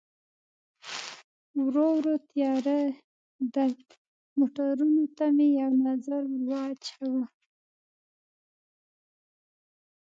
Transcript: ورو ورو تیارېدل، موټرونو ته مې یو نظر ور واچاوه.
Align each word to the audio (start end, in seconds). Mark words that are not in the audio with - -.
ورو 1.63 1.85
ورو 1.97 2.15
تیارېدل، 2.29 3.73
موټرونو 4.37 5.03
ته 5.17 5.25
مې 5.35 5.47
یو 5.61 5.71
نظر 5.87 6.21
ور 6.31 6.43
واچاوه. 6.49 7.23